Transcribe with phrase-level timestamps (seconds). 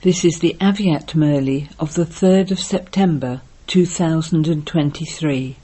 [0.00, 5.56] This is the Avyakt Murli of the 3rd of September 2023.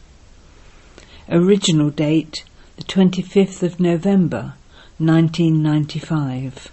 [1.28, 2.42] Original date
[2.74, 4.54] the 25th of November
[4.98, 6.72] 1995.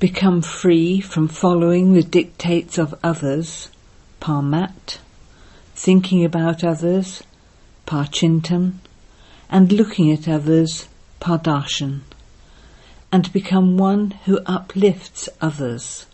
[0.00, 3.70] Become free from following the dictates of others,
[4.18, 4.98] Parmat,
[5.76, 7.22] thinking about others,
[7.86, 8.80] Parchintan,
[9.48, 10.88] and looking at others,
[11.20, 12.00] Pardarshan
[13.10, 16.06] and become one who uplifts others.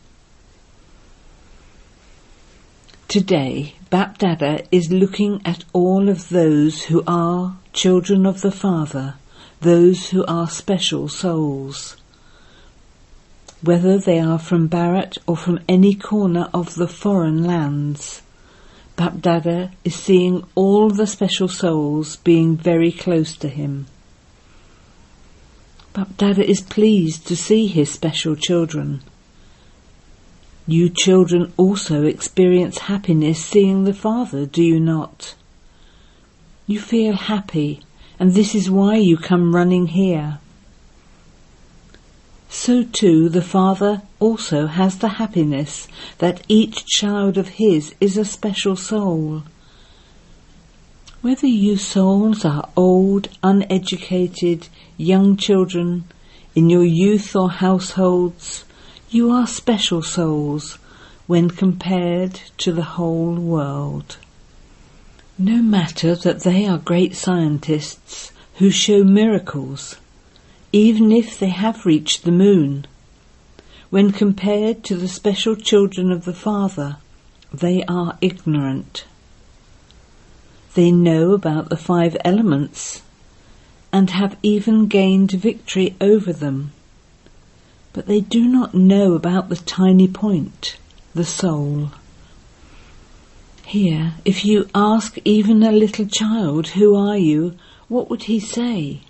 [3.09, 9.15] Today, Bapdada is looking at all of those who are children of the Father,
[9.61, 11.97] those who are special souls.
[13.63, 18.23] Whether they are from Bharat or from any corner of the foreign lands,
[18.97, 23.87] Bapdada is seeing all the special souls being very close to him.
[25.95, 29.01] But Dada is pleased to see his special children.
[30.67, 35.37] You children also experience happiness seeing the Father, do you not?
[36.67, 37.81] You feel happy,
[38.19, 40.41] and this is why you come running here.
[42.49, 45.87] So too the Father also has the happiness
[46.19, 49.45] that each child of his is a special soul.
[51.25, 56.05] Whether you souls are old, uneducated, young children,
[56.55, 58.67] in your youth or households,
[59.09, 60.77] you are special souls
[61.27, 64.19] when compared to the whole world.
[65.39, 69.97] No matter that they are great scientists who show miracles,
[70.73, 72.87] even if they have reached the moon,
[73.89, 76.99] when compared to the special children of the Father,
[77.51, 79.07] they are ignorant.
[80.75, 83.03] They know about the five elements
[83.93, 86.73] and have even gained victory over them.
[87.93, 90.77] But they do not know about the tiny point,
[91.15, 91.93] the soul.
[93.65, 97.55] Here, if you ask even a little child, Who are you?
[97.89, 99.01] what would he say?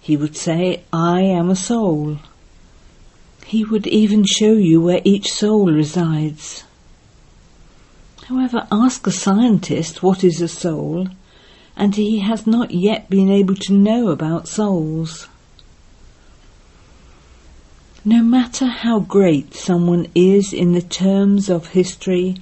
[0.00, 2.18] He would say, I am a soul.
[3.46, 6.64] He would even show you where each soul resides.
[8.28, 11.08] However, ask a scientist what is a soul,
[11.76, 15.28] and he has not yet been able to know about souls.
[18.02, 22.36] No matter how great someone is in the terms of history,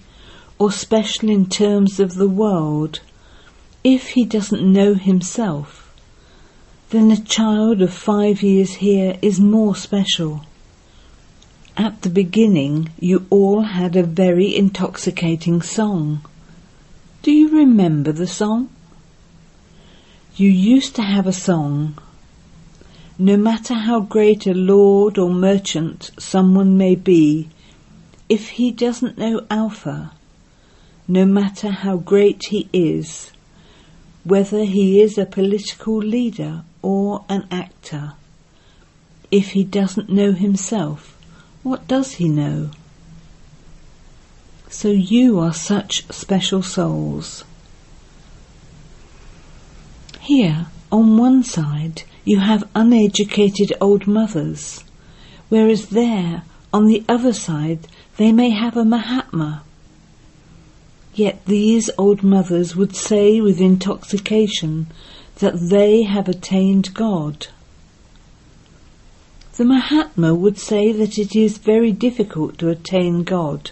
[0.57, 3.01] or special in terms of the world,
[3.83, 5.93] if he doesn't know himself,
[6.91, 10.43] then a child of five years here is more special.
[11.77, 16.21] At the beginning, you all had a very intoxicating song.
[17.23, 18.69] Do you remember the song?
[20.37, 21.97] You used to have a song.
[23.19, 27.49] No matter how great a lord or merchant someone may be,
[28.29, 30.13] if he doesn't know Alpha,
[31.09, 33.33] no matter how great he is,
[34.25, 38.13] whether he is a political leader or an actor,
[39.31, 41.19] if he doesn't know himself,
[41.63, 42.71] what does he know?
[44.69, 47.45] So you are such special souls.
[50.21, 54.85] Here, on one side, you have uneducated old mothers,
[55.49, 56.43] whereas there,
[56.73, 57.87] on the other side,
[58.17, 59.63] they may have a Mahatma.
[61.15, 64.87] Yet these old mothers would say with intoxication
[65.37, 67.49] that they have attained God.
[69.55, 73.71] The Mahatma would say that it is very difficult to attain God.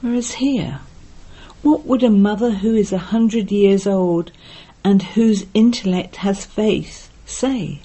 [0.00, 0.80] Whereas here,
[1.62, 4.32] what would a mother who is a hundred years old
[4.82, 7.80] and whose intellect has faith say?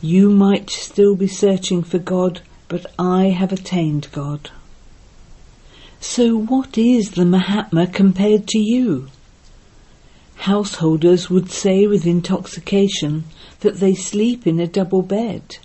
[0.00, 4.50] You might still be searching for God, but I have attained God.
[6.00, 9.08] So what is the Mahatma compared to you?
[10.42, 13.22] Householders would say with intoxication
[13.60, 15.58] that they sleep in a double bed.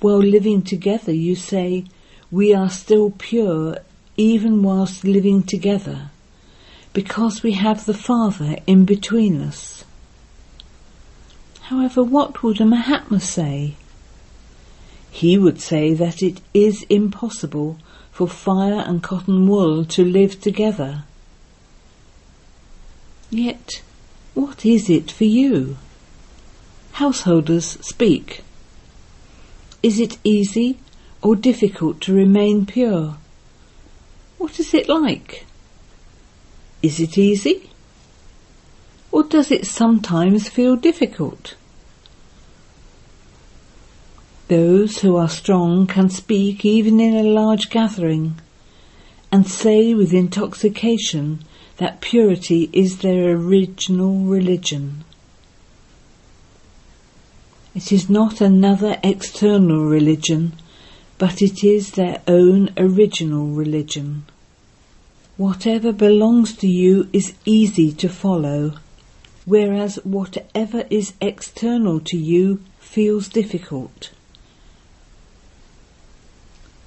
[0.00, 1.84] While living together, you say,
[2.30, 3.78] we are still pure
[4.18, 6.10] even whilst living together,
[6.92, 9.84] because we have the Father in between us.
[11.62, 13.76] However, what would a Mahatma say?
[15.10, 17.78] He would say that it is impossible
[18.12, 21.04] for fire and cotton wool to live together.
[23.30, 23.82] Yet,
[24.34, 25.76] what is it for you?
[26.92, 28.42] Householders speak.
[29.82, 30.78] Is it easy
[31.22, 33.16] or difficult to remain pure?
[34.38, 35.44] What is it like?
[36.82, 37.70] Is it easy?
[39.12, 41.54] Or does it sometimes feel difficult?
[44.48, 48.40] Those who are strong can speak even in a large gathering
[49.30, 51.40] and say with intoxication
[51.78, 55.04] that purity is their original religion.
[57.74, 60.54] It is not another external religion,
[61.18, 64.24] but it is their own original religion.
[65.36, 68.74] Whatever belongs to you is easy to follow,
[69.44, 74.10] whereas whatever is external to you feels difficult.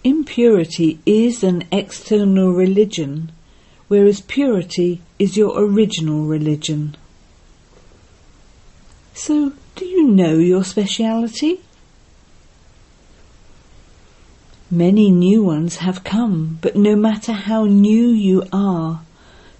[0.03, 3.31] Impurity is an external religion,
[3.91, 6.95] whereas purity is your original religion.
[9.13, 11.59] So, do you know your speciality?
[14.71, 19.01] Many new ones have come, but no matter how new you are,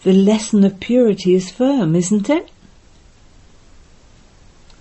[0.04, 2.50] the lesson of purity is firm, isn't it?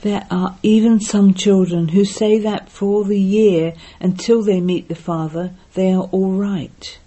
[0.03, 4.95] There are even some children who say that for the year until they meet the
[4.95, 7.00] Father, they are all right.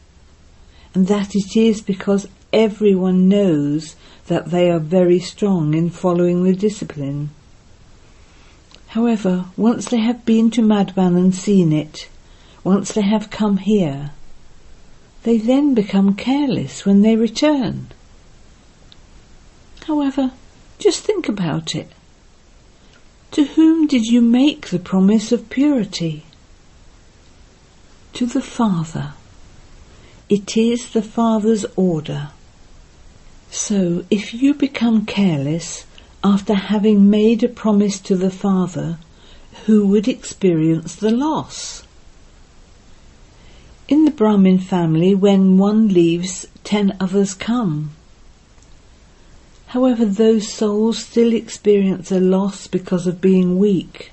[0.94, 3.95] And that it is because everyone knows
[4.28, 7.31] that they are very strong in following the discipline.
[8.88, 12.10] However, once they have been to Madhuban and seen it,
[12.63, 14.12] once they have come here,
[15.24, 17.88] they then become careless when they return.
[19.86, 20.31] However,
[20.78, 21.92] just think about it.
[23.31, 26.24] To whom did you make the promise of purity?
[28.13, 29.13] To the Father.
[30.30, 32.30] It is the Father's order.
[33.52, 35.86] So if you become careless
[36.24, 38.98] after having made a promise to the Father,
[39.66, 41.84] who would experience the loss?
[43.88, 47.92] In the Brahmin family, when one leaves, ten others come.
[49.68, 54.12] However, those souls still experience a loss because of being weak.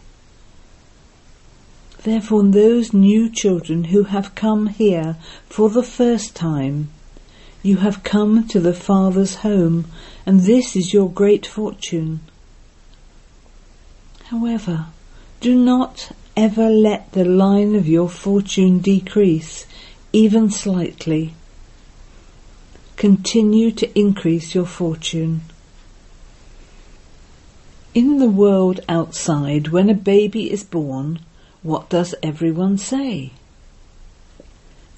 [2.03, 5.17] Therefore, those new children who have come here
[5.49, 6.89] for the first time,
[7.63, 9.87] you have come to the Father's home,
[10.25, 12.21] and this is your great fortune.
[14.25, 14.87] However,
[15.41, 19.67] do not ever let the line of your fortune decrease,
[20.13, 21.35] even slightly.
[22.97, 25.43] Continue to increase your fortune.
[27.93, 31.19] In the world outside, when a baby is born,
[31.63, 33.33] what does everyone say?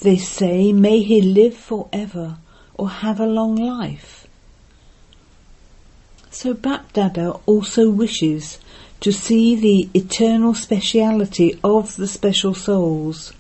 [0.01, 2.37] They say, may he live forever
[2.75, 4.27] or have a long life.
[6.31, 8.59] So Bapdada also wishes
[9.01, 13.33] to see the eternal speciality of the special souls,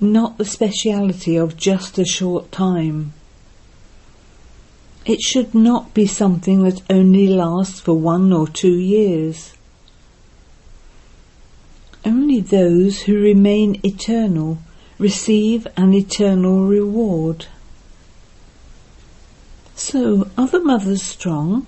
[0.00, 3.12] not the speciality of just a short time.
[5.04, 9.54] It should not be something that only lasts for one or two years.
[12.04, 14.58] Only those who remain eternal
[14.98, 17.46] receive an eternal reward.
[19.74, 21.66] So, are the mothers strong?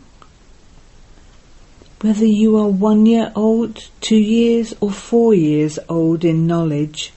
[2.02, 7.12] Whether you are one year old, two years, or four years old in knowledge,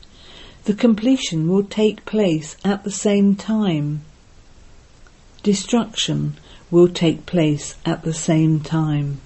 [0.66, 4.02] the completion will take place at the same time.
[5.44, 6.38] Destruction
[6.72, 9.22] will take place at the same time.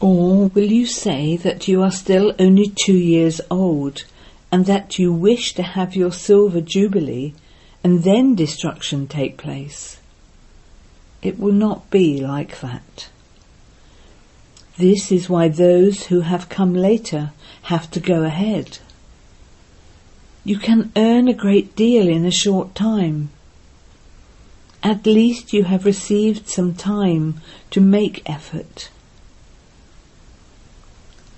[0.00, 4.04] Or will you say that you are still only two years old
[4.52, 7.34] and that you wish to have your silver jubilee
[7.82, 9.98] and then destruction take place?
[11.20, 13.08] It will not be like that.
[14.76, 18.78] This is why those who have come later have to go ahead.
[20.44, 23.30] You can earn a great deal in a short time.
[24.80, 27.40] At least you have received some time
[27.72, 28.90] to make effort.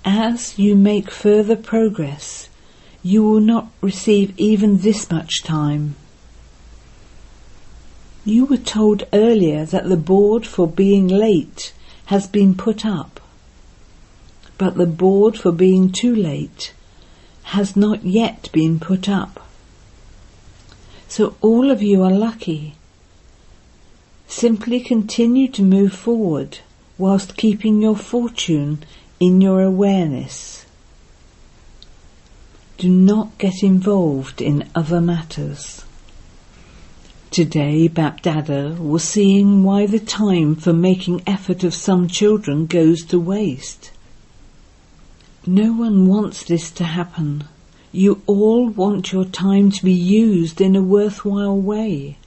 [0.03, 2.49] As you make further progress,
[3.03, 5.95] you will not receive even this much time.
[8.25, 11.73] You were told earlier that the board for being late
[12.05, 13.21] has been put up
[14.61, 16.71] but the board for being too late
[17.55, 19.49] has not yet been put up.
[21.07, 22.75] So all of you are lucky.
[24.27, 26.59] Simply continue to move forward
[26.99, 28.83] whilst keeping your fortune
[29.21, 30.65] in your awareness.
[32.79, 35.85] Do not get involved in other matters.
[37.29, 43.19] Today, Bapdada was seeing why the time for making effort of some children goes to
[43.19, 43.91] waste.
[45.45, 47.43] No one wants this to happen.
[47.91, 52.17] You all want your time to be used in a worthwhile way.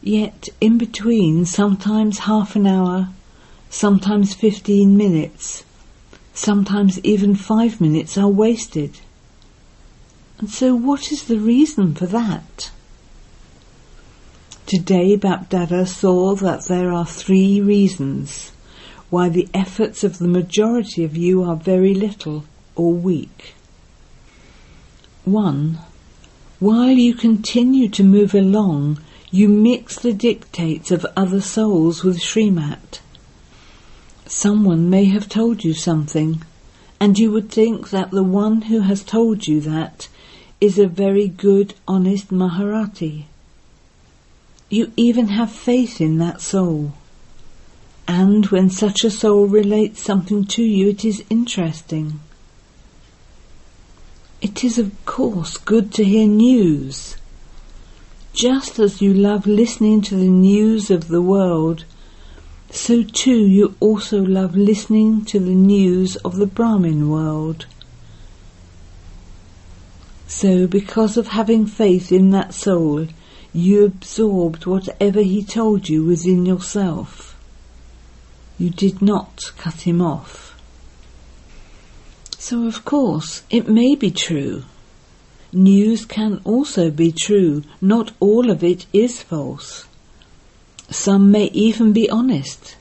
[0.00, 3.08] Yet in between, sometimes half an hour,
[3.70, 5.64] sometimes 15 minutes,
[6.38, 9.00] Sometimes even five minutes are wasted.
[10.38, 12.70] And so what is the reason for that?
[14.64, 18.52] Today Bapdada saw that there are three reasons
[19.10, 22.44] why the efforts of the majority of you are very little
[22.76, 23.56] or weak.
[25.24, 25.76] 1.
[26.60, 29.00] While you continue to move along,
[29.32, 33.00] you mix the dictates of other souls with Srimat.
[34.30, 36.42] Someone may have told you something,
[37.00, 40.08] and you would think that the one who has told you that
[40.60, 43.24] is a very good, honest Maharathi.
[44.68, 46.92] You even have faith in that soul.
[48.06, 52.20] And when such a soul relates something to you, it is interesting.
[54.42, 57.16] It is, of course, good to hear news.
[58.34, 61.86] Just as you love listening to the news of the world,
[62.70, 67.66] so too you also love listening to the news of the Brahmin world.
[70.26, 73.08] So, because of having faith in that soul,
[73.54, 77.34] you absorbed whatever he told you within yourself.
[78.58, 80.54] You did not cut him off.
[82.38, 84.64] So, of course, it may be true.
[85.52, 87.62] News can also be true.
[87.80, 89.87] Not all of it is false.
[90.90, 92.76] Some may even be honest.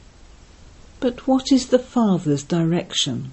[1.00, 3.32] But what is the Father's direction?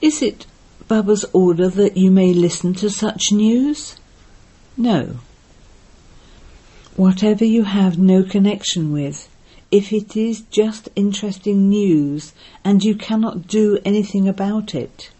[0.00, 0.46] Is it
[0.88, 3.96] Baba's order that you may listen to such news?
[4.76, 5.16] No.
[6.96, 9.28] Whatever you have no connection with,
[9.70, 12.32] if it is just interesting news
[12.64, 15.10] and you cannot do anything about it,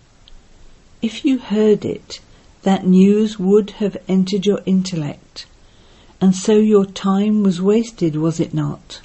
[1.02, 2.20] if you heard it,
[2.62, 5.20] that news would have entered your intellect,
[6.20, 9.00] and so your time was wasted, was it not?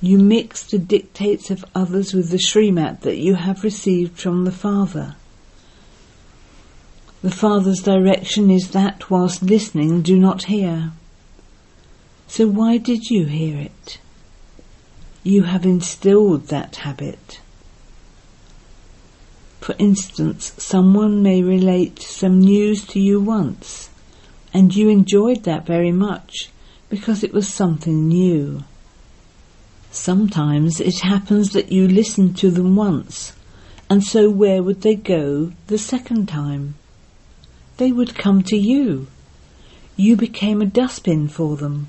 [0.00, 4.52] You mix the dictates of others with the Srimat that you have received from the
[4.52, 5.14] Father.
[7.22, 10.92] The Father's direction is that whilst listening do not hear.
[12.28, 13.98] So why did you hear it?
[15.22, 17.40] You have instilled that habit.
[19.60, 23.89] For instance, someone may relate some news to you once,
[24.52, 26.50] and you enjoyed that very much
[26.88, 28.64] because it was something new.
[29.90, 33.32] Sometimes it happens that you listen to them once,
[33.88, 36.74] and so where would they go the second time?
[37.76, 39.08] They would come to you.
[39.96, 41.88] You became a dustbin for them.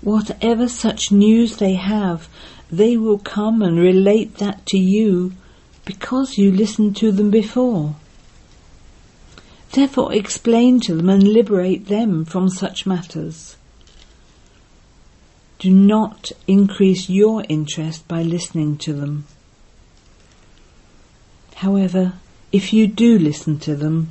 [0.00, 2.28] Whatever such news they have,
[2.70, 5.32] they will come and relate that to you
[5.84, 7.96] because you listened to them before.
[9.72, 13.56] Therefore explain to them and liberate them from such matters.
[15.58, 19.26] Do not increase your interest by listening to them.
[21.56, 22.14] However,
[22.52, 24.10] if you do listen to them,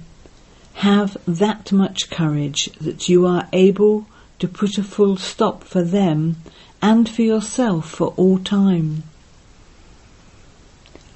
[0.75, 4.07] have that much courage that you are able
[4.39, 6.37] to put a full stop for them
[6.81, 9.03] and for yourself for all time.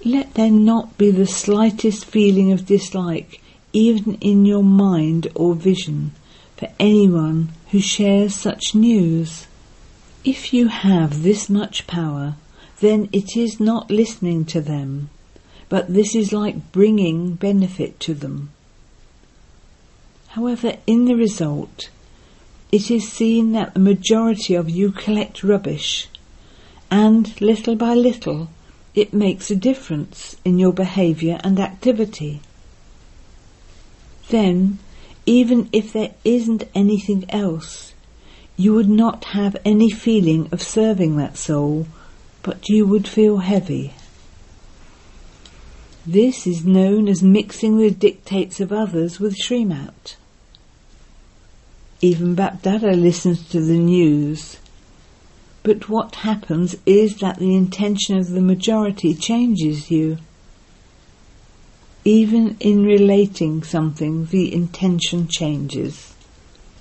[0.05, 3.41] Let there not be the slightest feeling of dislike,
[3.73, 6.11] even in your mind or vision,
[6.57, 9.47] for anyone who shares such news.
[10.23, 12.35] If you have this much power,
[12.79, 15.09] then it is not listening to them,
[15.69, 18.51] but this is like bringing benefit to them.
[20.29, 21.89] However, in the result,
[22.71, 26.07] it is seen that the majority of you collect rubbish,
[26.91, 28.49] and little by little
[28.95, 32.41] it makes a difference in your behaviour and activity.
[34.29, 34.79] Then,
[35.25, 37.93] even if there isn't anything else,
[38.57, 41.87] you would not have any feeling of serving that soul,
[42.43, 43.93] but you would feel heavy.
[46.05, 50.15] This is known as mixing the dictates of others with Srimat.
[52.01, 54.57] Even Bapdada listens to the news.
[55.63, 60.17] But what happens is that the intention of the majority changes you.
[62.05, 66.13] Even in relating something, the intention changes.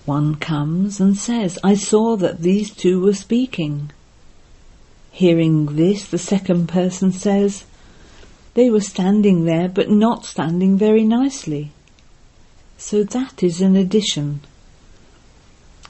[0.05, 3.91] One comes and says, I saw that these two were speaking.
[5.11, 7.65] Hearing this, the second person says,
[8.55, 11.73] They were standing there, but not standing very nicely.
[12.77, 14.41] So that is an addition.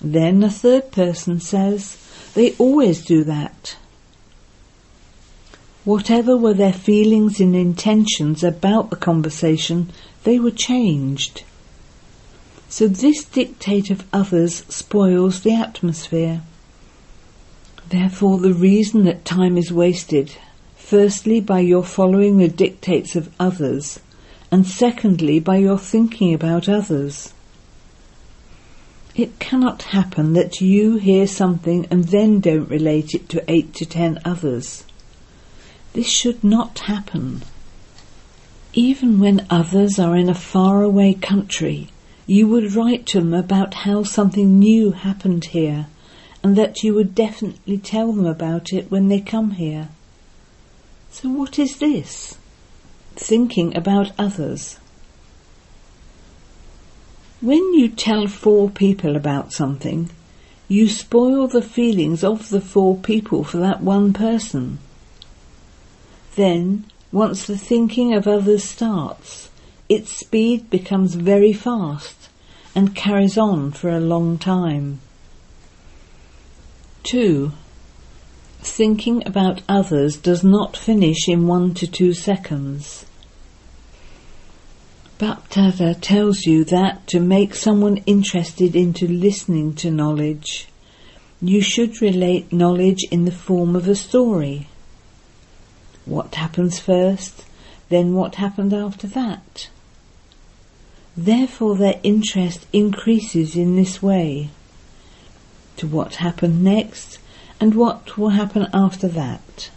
[0.01, 1.99] Then a third person says,
[2.35, 3.77] They always do that.
[5.89, 9.91] Whatever were their feelings and intentions about the conversation,
[10.25, 11.45] they were changed.
[12.69, 16.43] So this dictate of others spoils the atmosphere.
[17.89, 20.37] Therefore, the reason that time is wasted
[20.77, 23.99] Firstly, by your following the dictates of others,
[24.51, 27.33] and secondly, by your thinking about others.
[29.15, 33.87] It cannot happen that you hear something and then don't relate it to eight to
[33.87, 34.85] ten others.
[35.93, 37.43] This should not happen.
[38.73, 41.89] Even when others are in a faraway country,
[42.27, 45.87] you would write to them about how something new happened here
[46.43, 49.89] and that you would definitely tell them about it when they come here.
[51.11, 52.37] So what is this?
[53.17, 54.79] Thinking about others.
[57.41, 60.11] When you tell four people about something,
[60.69, 64.79] you spoil the feelings of the four people for that one person.
[66.39, 69.51] Then, once the thinking of others starts,
[69.89, 72.29] its speed becomes very fast
[72.77, 75.01] and carries on for a long time.
[77.03, 77.51] 2.
[78.61, 83.05] Thinking about others does not finish in one to two seconds.
[85.19, 90.69] Bapdada tells you that to make someone interested into listening to knowledge,
[91.43, 94.69] you should relate knowledge in the form of a story.
[96.09, 97.45] What happens first,
[97.91, 99.69] then what happened after that.
[101.15, 104.49] Therefore their interest increases in this way
[105.77, 107.19] to what happened next
[107.61, 109.71] and what will happen after that.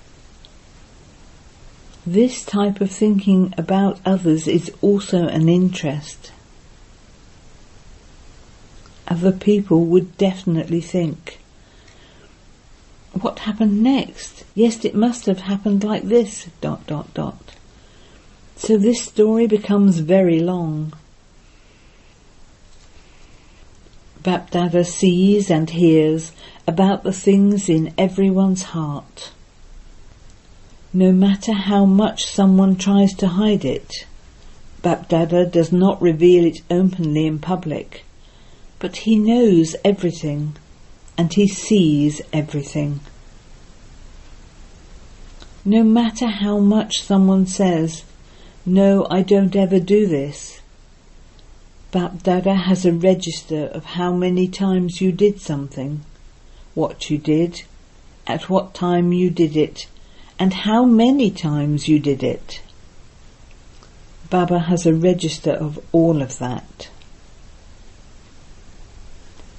[2.06, 6.32] This type of thinking about others is also an interest.
[9.10, 11.41] Other people would definitely think,
[13.14, 14.46] what happened next?
[14.56, 17.56] Yes, it must have happened like this, dot, dot, dot.
[18.56, 20.94] So this story becomes very long.
[24.24, 26.32] Bapdada sees and hears
[26.68, 29.32] about the things in everyone's heart.
[30.94, 34.06] No matter how much someone tries to hide it,
[34.84, 38.04] Bapdada does not reveal it openly in public,
[38.78, 40.56] but he knows everything
[41.18, 43.00] and he sees everything.
[45.64, 48.04] No matter how much someone says,
[48.66, 50.62] no, I don't ever do this,
[51.92, 56.02] Bapdada has a register of how many times you did something,
[56.74, 57.64] what you did,
[58.26, 59.88] at what time you did it,
[60.40, 62.62] and how many times you did it.
[64.30, 66.90] Baba has a register of all of that.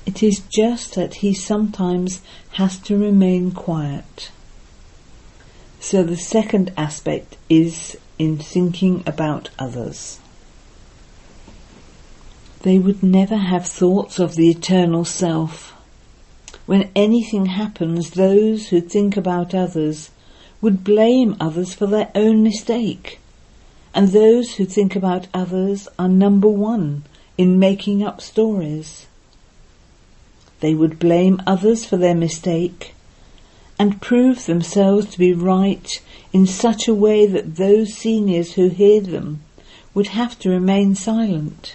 [0.04, 4.30] It is just that he sometimes has to remain quiet.
[5.80, 10.20] So the second aspect is in thinking about others.
[12.62, 15.74] They would never have thoughts of the eternal self.
[16.66, 20.10] When anything happens, those who think about others
[20.60, 23.18] would blame others for their own mistake.
[23.94, 27.02] And those who think about others are number one
[27.36, 29.06] in making up stories.
[30.62, 32.94] They would blame others for their mistake
[33.80, 36.00] and prove themselves to be right
[36.32, 39.42] in such a way that those seniors who hear them
[39.92, 41.74] would have to remain silent.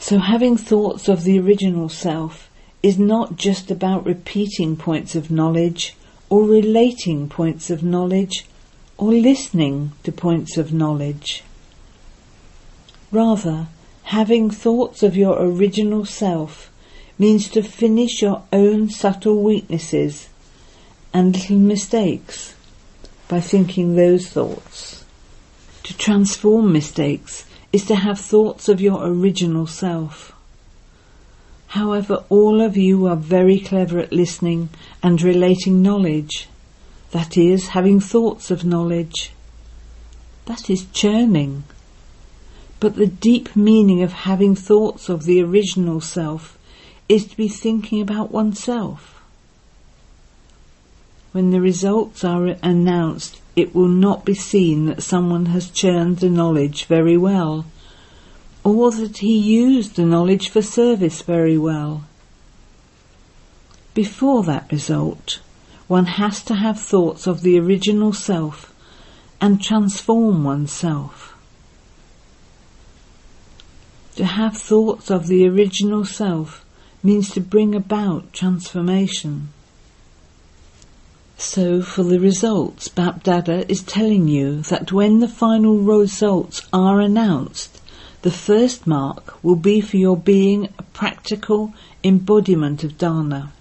[0.00, 2.50] So having thoughts of the original self
[2.82, 5.94] is not just about repeating points of knowledge
[6.28, 8.44] or relating points of knowledge
[8.98, 11.44] or listening to points of knowledge.
[13.12, 13.68] Rather,
[14.06, 16.70] having thoughts of your original self
[17.18, 20.28] means to finish your own subtle weaknesses
[21.12, 22.54] and little mistakes
[23.26, 25.04] by thinking those thoughts.
[25.82, 30.32] To transform mistakes is to have thoughts of your original self.
[31.68, 34.68] However, all of you are very clever at listening
[35.02, 36.48] and relating knowledge.
[37.10, 39.32] That is, having thoughts of knowledge.
[40.44, 41.64] That is churning.
[42.78, 46.58] But the deep meaning of having thoughts of the original self
[47.08, 49.22] is to be thinking about oneself.
[51.32, 56.30] When the results are announced, it will not be seen that someone has churned the
[56.30, 57.66] knowledge very well,
[58.64, 62.04] or that he used the knowledge for service very well.
[63.94, 65.40] Before that result,
[65.88, 68.74] one has to have thoughts of the original self
[69.40, 71.35] and transform oneself.
[74.16, 76.64] To have thoughts of the original self
[77.02, 79.50] means to bring about transformation.
[81.36, 87.80] So for the results, Bapdada is telling you that when the final results are announced,
[88.22, 93.52] the first mark will be for your being a practical embodiment of Dharma.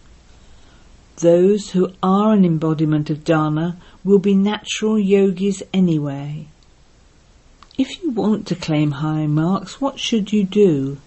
[1.18, 6.48] those who are an embodiment of Dharma will be natural yogis anyway.
[7.78, 10.98] If you want to claim high marks, what should you do?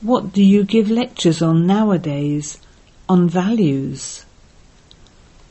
[0.00, 2.58] What do you give lectures on nowadays?
[3.08, 4.24] On values.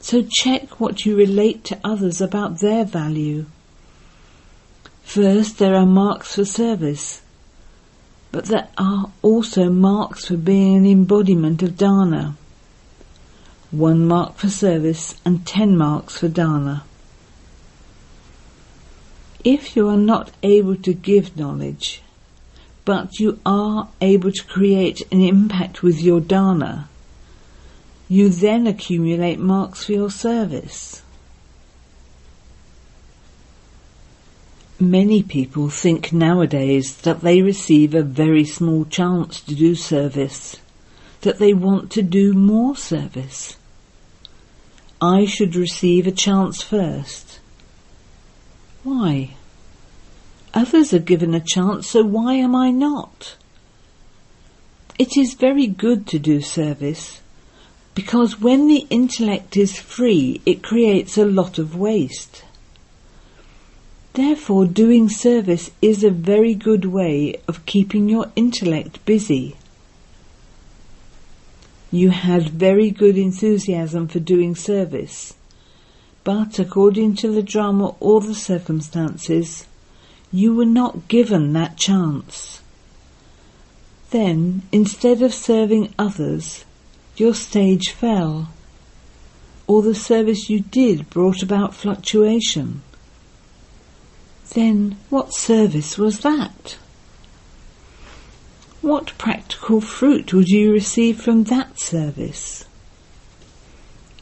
[0.02, 3.46] So check what you relate to others about their value.
[5.04, 7.22] First, there are marks for service,
[8.32, 12.36] but there are also marks for being an embodiment of dharna.
[13.72, 16.82] One mark for service and ten marks for dharna.
[19.44, 22.02] If you are not able to give knowledge,
[22.86, 26.86] but you are able to create an impact with your dharna,
[28.08, 31.02] you then accumulate marks for your service.
[34.80, 40.58] Many people think nowadays that they receive a very small chance to do service,
[41.22, 43.56] that they want to do more service.
[45.00, 47.31] I should receive a chance first.
[48.84, 49.36] Why?
[50.54, 53.36] Others are given a chance, so why am I not?
[54.98, 57.22] It is very good to do service,
[57.96, 62.44] because when the intellect is free, it creates a lot of waste.
[64.14, 69.56] Therefore, doing service is a very good way of keeping your intellect busy.
[71.92, 75.34] You had very good enthusiasm for doing service,
[76.24, 79.66] but according to the drama or the circumstances,
[80.32, 82.62] you were not given that chance.
[84.12, 86.66] Then, instead of serving others,
[87.16, 88.50] your stage fell,
[89.68, 92.82] or the service you did brought about fluctuation.
[94.54, 96.78] Then what service was that?
[98.82, 102.66] What practical fruit would you receive from that service?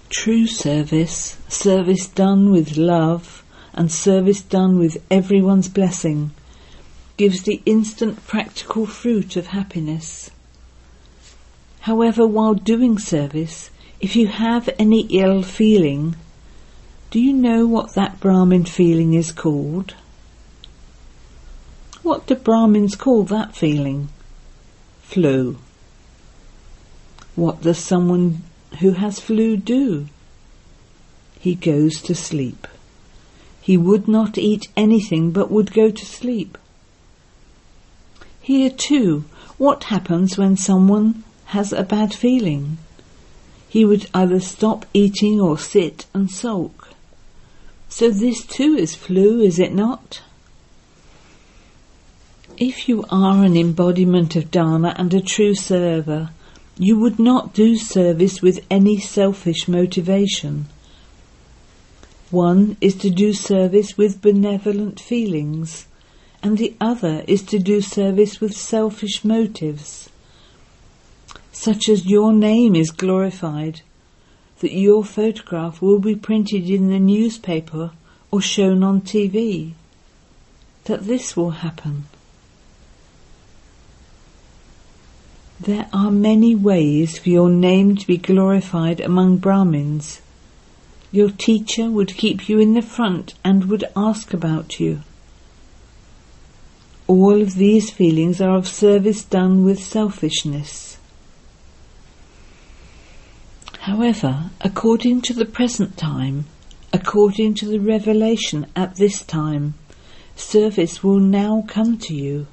[0.09, 3.43] True service, service done with love,
[3.73, 6.31] and service done with everyone's blessing,
[7.15, 10.31] gives the instant practical fruit of happiness.
[11.81, 13.69] However, while doing service,
[13.99, 16.15] if you have any ill feeling,
[17.11, 19.93] do you know what that Brahmin feeling is called?
[22.01, 24.09] What do Brahmins call that feeling?
[25.03, 25.57] Flu.
[27.35, 28.41] What does someone
[28.79, 30.07] who has flu do?
[31.39, 32.67] He goes to sleep.
[33.61, 36.57] He would not eat anything but would go to sleep.
[38.41, 39.25] Here too,
[39.57, 42.77] what happens when someone has a bad feeling.
[43.67, 46.89] He would either stop eating or sit and sulk.
[47.89, 50.21] So this too is flu, is it not?
[52.57, 56.29] If you are an embodiment of Dharma and a true server,
[56.79, 60.65] you would not do service with any selfish motivation.
[62.31, 65.85] One is to do service with benevolent feelings,
[66.41, 70.09] and the other is to do service with selfish motives
[71.59, 73.81] such as your name is glorified,
[74.59, 77.91] that your photograph will be printed in the newspaper
[78.31, 79.73] or shown on TV,
[80.85, 82.05] that this will happen.
[85.61, 90.21] There are many ways for your name to be glorified among Brahmins.
[91.11, 95.01] Your teacher would keep you in the front and would ask about you.
[97.07, 100.97] All of these feelings are of service done with selfishness.
[103.79, 106.45] However, according to the present time,
[106.93, 109.73] according to the revelation at this time,
[110.37, 112.47] service will now come to you.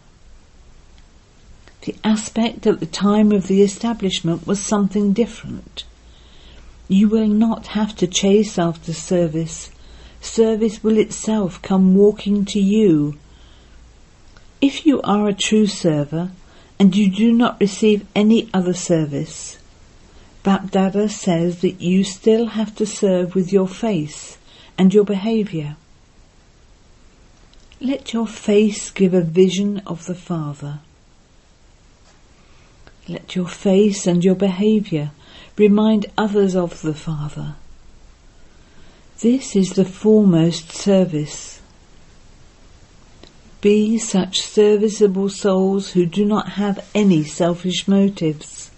[1.82, 5.84] The aspect at the time of the establishment was something different.
[6.88, 9.70] You will not have to chase after service.
[10.20, 13.18] Service will itself come walking to you.
[14.60, 16.30] If you are a true server
[16.78, 19.58] and you do not receive any other service,
[20.44, 24.38] BapDada says that you still have to serve with your face
[24.78, 25.76] and your behaviour.
[27.80, 30.80] Let your face give a vision of the Father.
[33.08, 35.12] Let your face and your behaviour
[35.56, 37.54] remind others of the Father.
[39.20, 41.60] This is the foremost service.
[43.60, 48.70] Be such serviceable souls who do not have any selfish motives.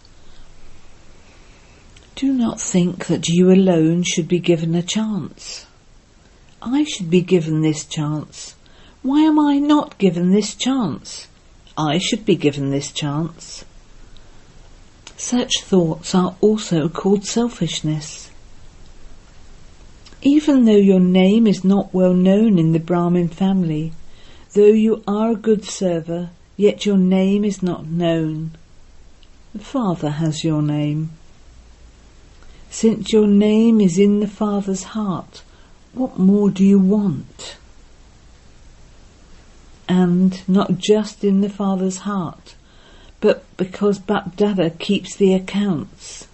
[2.15, 5.67] Do not think that you alone should be given a chance.
[6.61, 8.55] I should be given this chance.
[9.03, 11.29] Why am I not given this chance?
[11.77, 13.65] I should be given this chance.
[15.21, 18.31] Such thoughts are also called selfishness.
[20.23, 23.93] Even though your name is not well known in the Brahmin family,
[24.55, 28.53] though you are a good server, yet your name is not known.
[29.53, 31.11] The Father has your name.
[32.71, 35.43] Since your name is in the Father's heart,
[35.95, 37.57] what more do you want?
[39.89, 42.55] And not just in the Father's heart,
[43.21, 46.29] but because Bapdada keeps the accounts.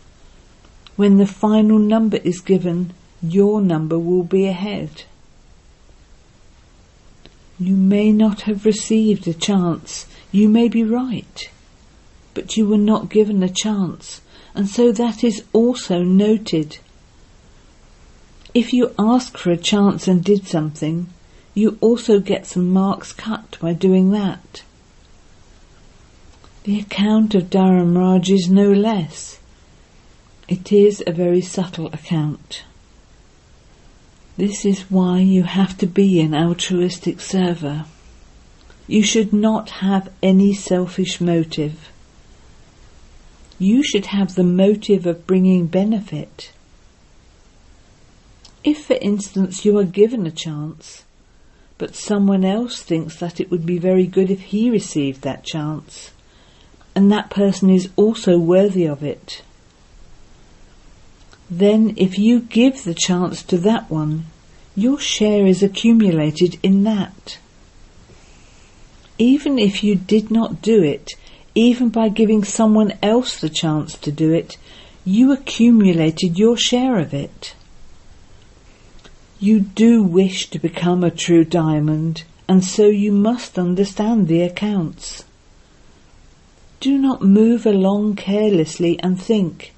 [0.97, 2.93] When the final number is given,
[3.23, 5.05] your number will be ahead.
[7.59, 11.49] You may not have received a chance, you may be right,
[12.35, 14.21] but you were not given a chance,
[14.55, 16.79] and so that is also noted.
[18.53, 21.09] If you ask for a chance and did something,
[21.55, 24.63] you also get some marks cut by doing that.
[26.65, 29.39] The account of Dharamraj is no less.
[30.49, 32.65] It is a very subtle account.
[34.39, 37.85] This is why you have to be an altruistic server.
[38.87, 41.91] You should not have any selfish motive.
[43.59, 46.51] You should have the motive of bringing benefit.
[48.65, 51.05] If, for instance, you are given a chance,
[51.77, 56.11] but someone else thinks that it would be very good if he received that chance,
[56.95, 59.43] and that person is also worthy of it,
[61.51, 64.27] then if you give the chance to that one,
[64.75, 67.39] your share is accumulated in that.
[69.19, 71.13] Even if you did not do it,
[71.55, 74.57] even by giving someone else the chance to do it,
[75.05, 77.55] you accumulated your share of it.
[79.39, 85.25] You do wish to become a true diamond, and so you must understand the accounts.
[86.85, 89.73] Do not move along carelessly and think,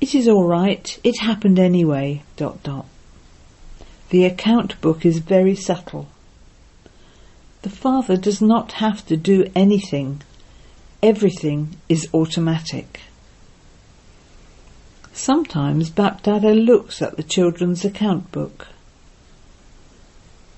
[0.00, 2.86] it is all right, it happened anyway, dot dot.
[4.08, 6.08] The account book is very subtle.
[7.60, 10.22] The father does not have to do anything.
[11.02, 13.00] Everything is automatic.
[15.12, 18.68] Sometimes Bapdada looks at the children's account book.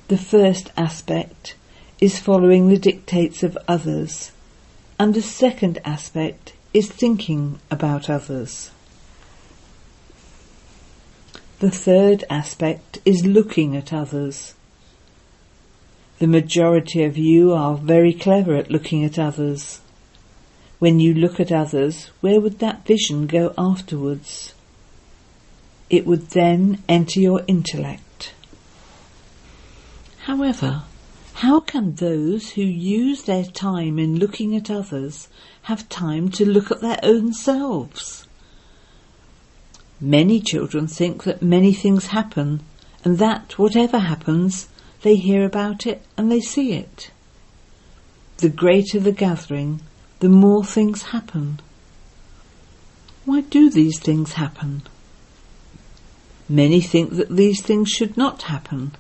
[0.07, 1.57] The first aspect
[2.01, 4.31] is following the dictates of others,
[4.99, 8.71] and the second aspect is thinking about others.
[11.61, 14.55] The third aspect is looking at others.
[16.19, 19.81] The majority of you are very clever at looking at others.
[20.79, 24.55] When you look at others, where would that vision go afterwards?
[25.91, 28.35] It would then enter your intellect.
[30.25, 30.83] However,
[31.39, 35.29] how can those who use their time in looking at others
[35.63, 38.27] have time to look at their own selves?
[40.01, 42.61] Many children think that many things happen
[43.05, 44.69] and that whatever happens,
[45.03, 47.13] they hear about it and they see it.
[48.39, 49.81] The greater the gathering,
[50.19, 51.61] the more things happen.
[53.25, 54.83] Why do these things happen?
[56.49, 58.97] Many think that these things should not happen.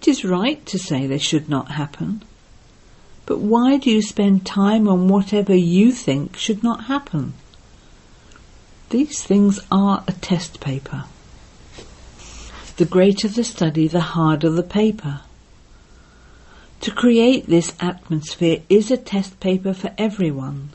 [0.00, 2.22] It is right to say they should not happen.
[3.26, 7.34] But why do you spend time on whatever you think should not happen?
[8.88, 11.04] These things are a test paper.
[12.78, 15.20] The greater the study, the harder the paper.
[16.80, 20.70] To create this atmosphere is a test paper for everyone.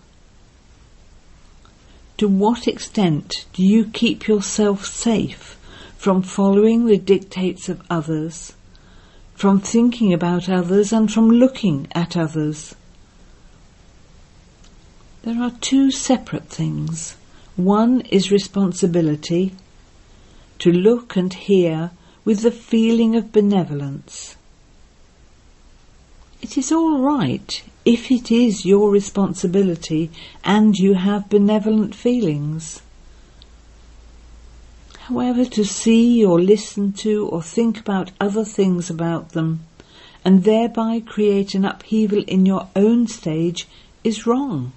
[2.17, 5.57] To what extent do you keep yourself safe
[5.97, 8.53] from following the dictates of others,
[9.35, 12.75] from thinking about others and from looking at others?
[15.23, 17.15] There are two separate things.
[17.55, 19.53] One is responsibility
[20.59, 21.91] to look and hear
[22.23, 24.35] with the feeling of benevolence.
[26.41, 30.11] It is all right if it is your responsibility
[30.43, 32.81] and you have benevolent feelings.
[35.07, 39.59] However, to see or listen to or think about other things about them
[40.23, 43.67] and thereby create an upheaval in your own stage
[44.03, 44.73] is wrong.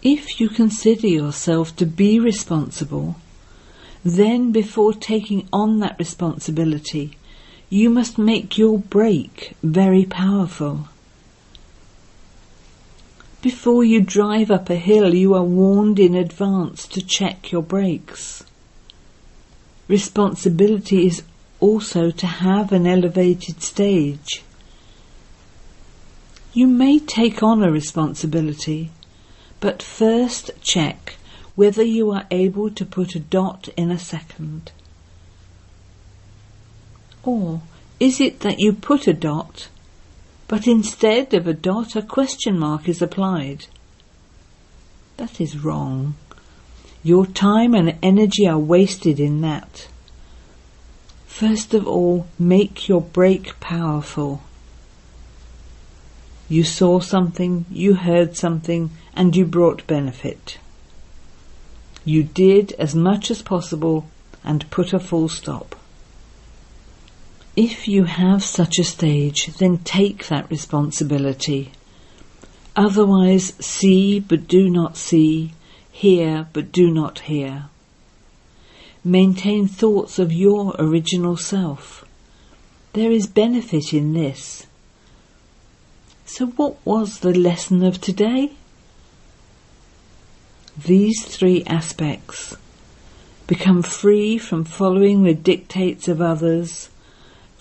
[0.00, 3.16] If you consider yourself to be responsible,
[4.04, 7.16] then before taking on that responsibility,
[7.68, 10.88] you must make your brake very powerful.
[13.44, 18.42] Before you drive up a hill, you are warned in advance to check your brakes.
[19.86, 21.22] Responsibility is
[21.60, 24.42] also to have an elevated stage.
[26.54, 28.90] You may take on a responsibility,
[29.60, 31.16] but first check
[31.54, 34.72] whether you are able to put a dot in a second.
[37.22, 37.60] Or
[38.00, 39.68] is it that you put a dot,
[40.48, 43.66] but instead of a dot a question mark is applied?
[45.16, 46.16] That is wrong.
[47.02, 49.88] Your time and energy are wasted in that.
[51.26, 54.42] First of all, make your brake powerful.
[56.48, 60.58] You saw something, you heard something, and you brought benefit.
[62.04, 64.06] You did as much as possible
[64.44, 65.74] and put a full stop.
[67.56, 71.70] If you have such a stage, then take that responsibility.
[72.74, 75.52] Otherwise, see but do not see,
[75.90, 77.66] hear but do not hear.
[79.04, 82.04] Maintain thoughts of your original self.
[82.94, 84.66] There is benefit in this.
[86.26, 88.52] So, what was the lesson of today?
[90.76, 92.56] These three aspects
[93.46, 96.88] become free from following the dictates of others,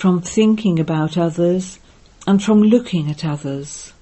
[0.03, 1.79] from thinking about others,
[2.27, 3.93] and from looking at others.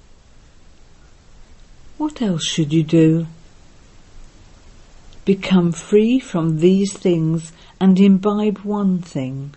[1.99, 3.27] What else should you do?
[5.25, 9.53] become free from these things and imbibe one thing.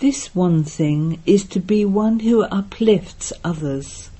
[0.00, 4.10] This one thing is to be one who uplifts others.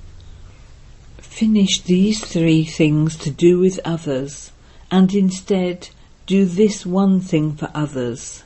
[1.19, 4.51] Finish these three things to do with others
[4.89, 5.89] and instead
[6.25, 8.44] do this one thing for others.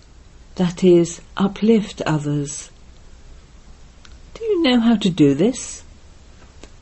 [0.60, 2.70] That is, uplift others.
[4.34, 5.84] Do you know how to do this?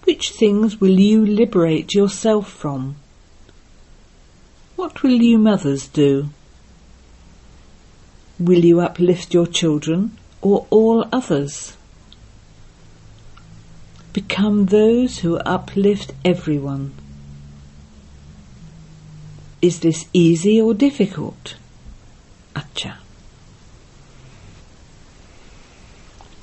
[0.04, 2.96] Which things will you liberate yourself from?
[4.78, 6.30] What will you mothers do?
[8.40, 11.78] Will you uplift your children or all others?
[14.12, 16.96] Become those who uplift everyone.
[19.62, 21.58] Is this easy or difficult?
[22.56, 22.96] Acha.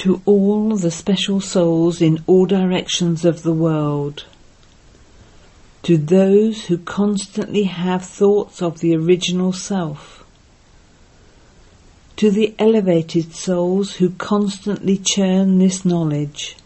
[0.05, 4.27] To all the special souls in all directions of the world,
[5.85, 10.23] to those who constantly have thoughts of the original self,
[12.17, 16.59] to the elevated souls who constantly churn this knowledge,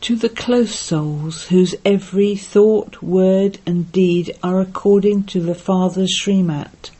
[0.00, 6.18] to the close souls whose every thought, word and deed are according to the Father's
[6.18, 6.92] Srimat,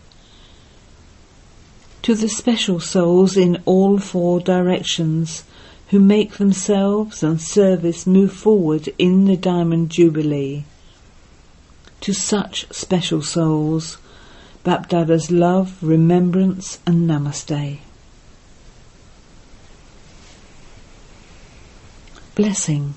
[2.05, 5.43] to the special souls in all four directions
[5.88, 10.64] who make themselves and service move forward in the Diamond Jubilee.
[12.03, 13.97] To such special souls,
[14.64, 17.79] Bapdada's love, remembrance and namaste.
[22.35, 22.93] Blessing.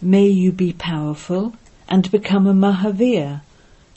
[0.00, 1.52] May you be powerful
[1.90, 3.42] and become a Mahavir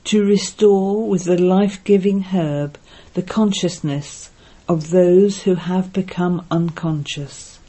[0.04, 2.78] to restore with the life-giving herb
[3.20, 4.30] the consciousness
[4.70, 7.60] of those who have become unconscious.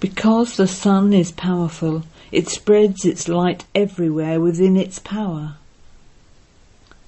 [0.00, 5.56] Because the sun is powerful, it spreads its light everywhere within its power.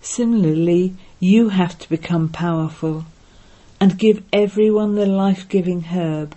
[0.00, 3.04] Similarly, you have to become powerful
[3.78, 6.34] and give everyone the life-giving herb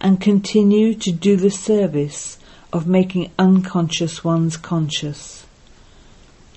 [0.00, 2.38] and continue to do the service
[2.72, 5.44] of making unconscious ones conscious.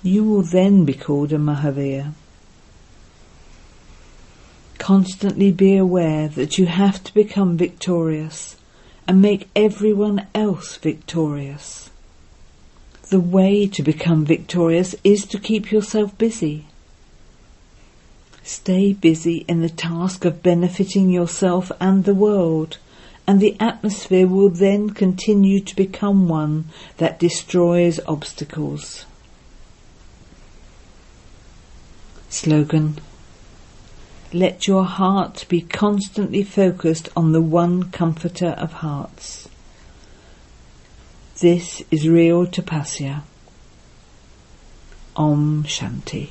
[0.01, 2.13] You will then be called a Mahavir.
[4.81, 8.55] Constantly be aware that you have to become victorious
[9.07, 11.91] and make everyone else victorious.
[13.11, 16.65] The way to become victorious is to keep yourself busy.
[18.41, 22.79] Stay busy in the task of benefiting yourself and the world,
[23.27, 26.65] and the atmosphere will then continue to become one
[26.97, 29.05] that destroys obstacles.
[32.31, 32.99] Slogan
[34.33, 39.49] let your heart be constantly focused on the one comforter of hearts.
[41.39, 43.23] This is real tapasya.
[45.15, 46.29] Om Shanti.